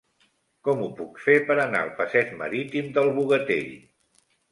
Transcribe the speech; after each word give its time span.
Com 0.67 0.79
ho 0.85 0.85
puc 1.01 1.19
fer 1.25 1.35
per 1.49 1.57
anar 1.63 1.81
al 1.87 1.91
passeig 1.99 2.31
Marítim 2.39 2.89
del 2.97 3.11
Bogatell? 3.19 3.69